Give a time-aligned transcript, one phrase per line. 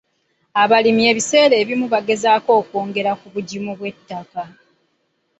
[0.61, 4.43] Abalimi ebiseera ebimu bagezaako okwongera ku bugimu bw'ettaka.